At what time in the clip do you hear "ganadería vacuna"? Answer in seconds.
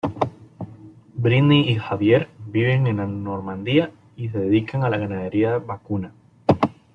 4.97-6.11